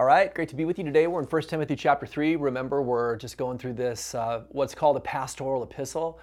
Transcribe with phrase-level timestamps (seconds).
[0.00, 1.06] All right, great to be with you today.
[1.08, 2.36] We're in 1 Timothy chapter 3.
[2.36, 6.18] Remember, we're just going through this, uh, what's called a pastoral epistle,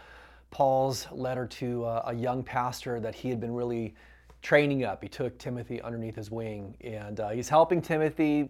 [0.49, 3.93] Paul's letter to uh, a young pastor that he had been really
[4.41, 5.03] training up.
[5.03, 8.49] He took Timothy underneath his wing, and uh, he's helping Timothy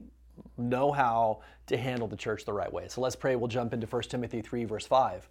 [0.58, 2.88] know how to handle the church the right way.
[2.88, 3.36] So let's pray.
[3.36, 5.28] We'll jump into 1 Timothy 3, verse 5.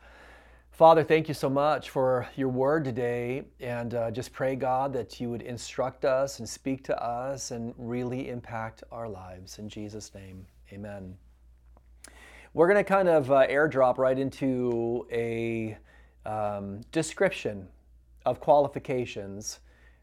[0.76, 3.44] Father, thank you so much for your word today.
[3.60, 7.72] And uh, just pray, God, that you would instruct us and speak to us and
[7.78, 9.58] really impact our lives.
[9.58, 11.16] In Jesus' name, amen.
[12.52, 15.78] We're going to kind of uh, airdrop right into a
[16.26, 17.68] um, description
[18.26, 19.60] of qualifications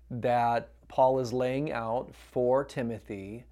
[0.09, 3.43] that Paul is laying out for Timothy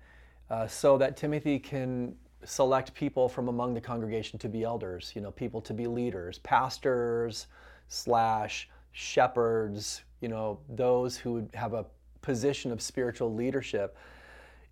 [0.50, 5.22] uh, so that Timothy can select people from among the congregation to be elders, you
[5.22, 7.48] know, people to be leaders, pastors
[7.88, 11.86] slash shepherds, you know, those who have a
[12.22, 13.98] position of spiritual leadership.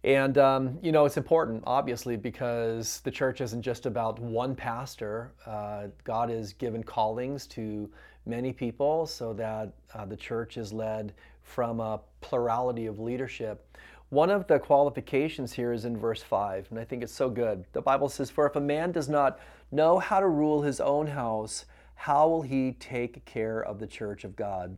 [0.03, 5.33] And, um, you know, it's important, obviously, because the church isn't just about one pastor.
[5.45, 7.89] Uh, God has given callings to
[8.25, 13.65] many people so that uh, the church is led from a plurality of leadership.
[14.09, 17.65] One of the qualifications here is in verse 5, and I think it's so good.
[17.73, 19.39] The Bible says, For if a man does not
[19.71, 24.23] know how to rule his own house, how will he take care of the church
[24.23, 24.77] of God?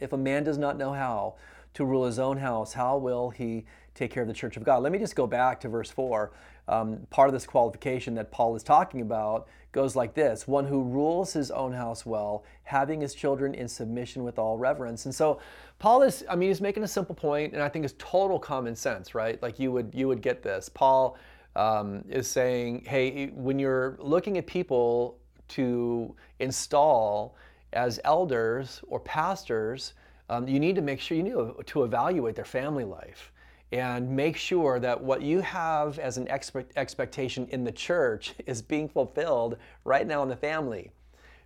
[0.00, 1.34] If a man does not know how
[1.74, 4.82] to rule his own house, how will he take care of the church of God?
[4.82, 6.32] Let me just go back to verse 4
[6.68, 10.82] um, part of this qualification that Paul is talking about goes like this one who
[10.82, 15.06] rules his own house well, having his children in submission with all reverence.
[15.06, 15.40] And so
[15.78, 18.76] Paul is, I mean, he's making a simple point, and I think it's total common
[18.76, 19.42] sense, right?
[19.42, 20.68] Like you would you would get this.
[20.68, 21.16] Paul
[21.56, 27.34] um, is saying, hey, when you're looking at people to install
[27.72, 29.94] as elders or pastors,
[30.28, 33.32] um, you need to make sure you need to evaluate their family life
[33.72, 38.62] and make sure that what you have as an expect, expectation in the church is
[38.62, 40.90] being fulfilled right now in the family.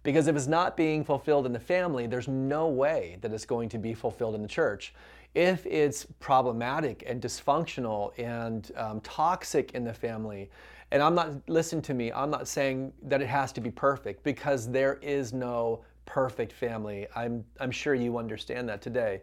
[0.03, 3.69] Because if it's not being fulfilled in the family, there's no way that it's going
[3.71, 4.95] to be fulfilled in the church.
[5.35, 10.49] If it's problematic and dysfunctional and um, toxic in the family,
[10.93, 14.23] and I'm not, listen to me, I'm not saying that it has to be perfect
[14.23, 17.07] because there is no perfect family.
[17.15, 19.23] I'm, I'm sure you understand that today.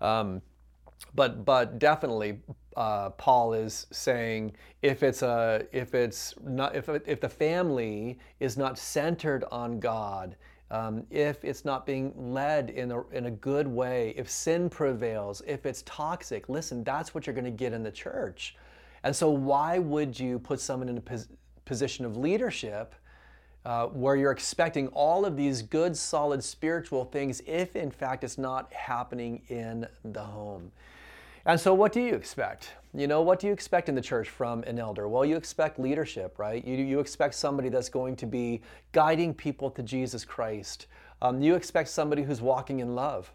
[0.00, 0.42] Um,
[1.14, 2.40] but but definitely
[2.76, 4.52] uh, Paul is saying
[4.82, 10.36] if it's a if it's not if if the family is not centered on God,
[10.70, 15.42] um, if it's not being led in a in a good way, if sin prevails,
[15.46, 18.56] if it's toxic, listen, that's what you're going to get in the church.
[19.04, 21.28] And so why would you put someone in a pos-
[21.64, 22.94] position of leadership?
[23.64, 28.36] Uh, where you're expecting all of these good, solid spiritual things if in fact it's
[28.36, 30.70] not happening in the home.
[31.46, 32.70] And so, what do you expect?
[32.94, 35.08] You know, what do you expect in the church from an elder?
[35.08, 36.64] Well, you expect leadership, right?
[36.64, 40.86] You, you expect somebody that's going to be guiding people to Jesus Christ.
[41.20, 43.30] Um, you expect somebody who's walking in love,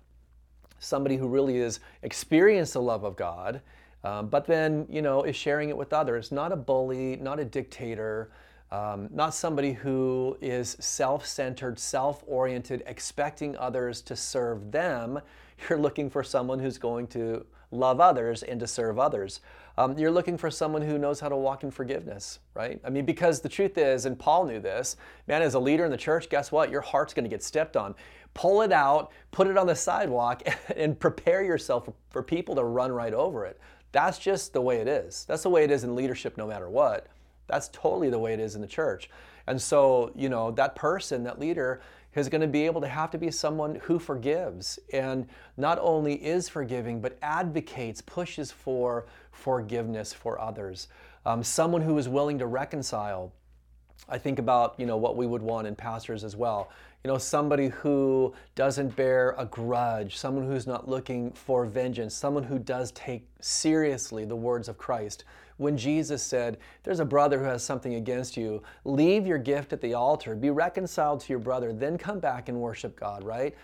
[0.80, 3.62] somebody who really is experienced the love of God,
[4.04, 6.32] um, but then, you know, is sharing it with others.
[6.32, 8.32] Not a bully, not a dictator,
[8.72, 15.19] um, not somebody who is self centered, self oriented, expecting others to serve them.
[15.69, 19.41] You're looking for someone who's going to love others and to serve others.
[19.78, 22.81] Um, you're looking for someone who knows how to walk in forgiveness, right?
[22.84, 24.97] I mean, because the truth is, and Paul knew this,
[25.28, 26.69] man, as a leader in the church, guess what?
[26.69, 27.96] Your heart's going to get stepped on.
[28.34, 30.44] Pull it out, put it on the sidewalk,
[30.75, 33.59] and prepare yourself for people to run right over it.
[33.91, 35.25] That's just the way it is.
[35.28, 37.07] That's the way it is in leadership, no matter what.
[37.50, 39.10] That's totally the way it is in the church.
[39.48, 41.82] And so, you know, that person, that leader,
[42.16, 45.28] is going to be able to have to be someone who forgives and
[45.58, 50.88] not only is forgiving, but advocates, pushes for forgiveness for others.
[51.26, 53.32] Um, someone who is willing to reconcile.
[54.08, 56.70] I think about you know what we would want in pastors as well.
[57.04, 62.44] You know, somebody who doesn't bear a grudge, someone who's not looking for vengeance, someone
[62.44, 65.24] who does take seriously the words of Christ
[65.60, 69.81] when Jesus said, There's a brother who has something against you, leave your gift at
[69.81, 73.56] the altar, be reconciled to your brother, then come back and worship God, right?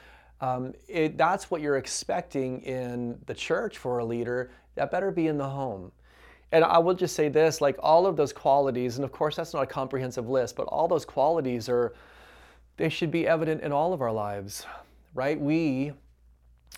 [0.42, 4.52] Um, it, that's what you're expecting in the church for a leader.
[4.76, 5.92] That better be in the home.
[6.56, 9.54] And I will just say this like all of those qualities, and of course, that's
[9.54, 11.94] not a comprehensive list, but all those qualities are,
[12.78, 14.66] they should be evident in all of our lives,
[15.14, 15.38] right?
[15.38, 15.92] We,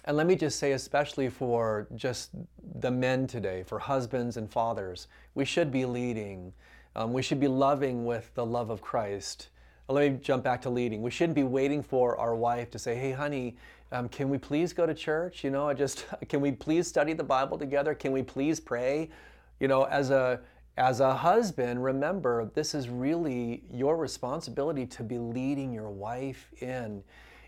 [0.06, 2.32] and let me just say, especially for just
[2.80, 6.54] the men today, for husbands and fathers, we should be leading.
[6.96, 9.50] Um, we should be loving with the love of Christ.
[9.90, 11.04] Let me jump back to leading.
[11.04, 13.58] We shouldn't be waiting for our wife to say, "Hey, honey,
[13.92, 15.44] um, can we please go to church?
[15.44, 17.94] You know, I just can we please study the Bible together?
[17.94, 19.12] Can we please pray?
[19.60, 20.40] You know, as a
[20.78, 27.04] as a husband, remember this is really your responsibility to be leading your wife in.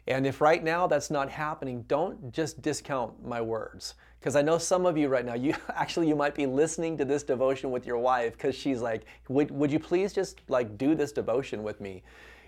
[0.07, 3.93] And if right now that's not happening, don't just discount my words.
[4.19, 7.05] Because I know some of you right now, you actually you might be listening to
[7.05, 10.95] this devotion with your wife because she's like, would, would you please just like do
[10.95, 12.01] this devotion with me?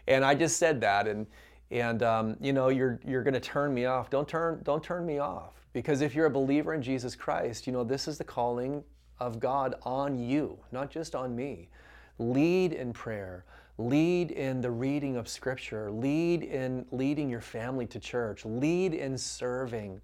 [0.07, 1.27] And I just said that, and
[1.69, 4.09] and um, you know you're you're to turn me off.
[4.09, 7.73] Don't turn don't turn me off because if you're a believer in Jesus Christ, you
[7.73, 8.83] know this is the calling
[9.21, 11.69] of God on you, not just on me.
[12.17, 13.45] Lead in prayer.
[13.77, 15.91] Lead in the reading of Scripture.
[15.91, 18.43] Lead in leading your family to church.
[18.45, 20.01] Lead in serving.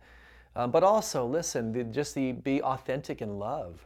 [0.56, 3.86] Um, but also, listen, the, just the, be authentic in love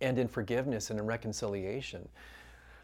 [0.00, 2.08] and in forgiveness and in reconciliation.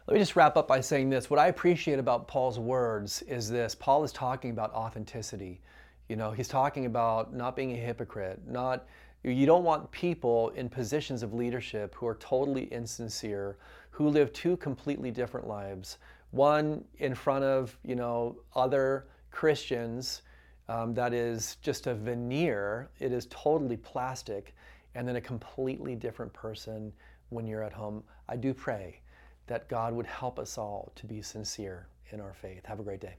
[0.05, 1.29] Let me just wrap up by saying this.
[1.29, 5.59] What I appreciate about Paul's words is this Paul is talking about authenticity.
[6.07, 8.85] You know, he's talking about not being a hypocrite, not
[9.29, 13.57] you don't want people in positions of leadership who are totally insincere,
[13.89, 15.97] who live two completely different lives.
[16.31, 20.21] One in front of, you know, other Christians
[20.69, 22.89] um, that is just a veneer.
[22.99, 24.55] It is totally plastic.
[24.95, 26.91] And then a completely different person
[27.29, 28.03] when you're at home.
[28.27, 29.01] I do pray
[29.47, 32.65] that God would help us all to be sincere in our faith.
[32.65, 33.15] Have a great day.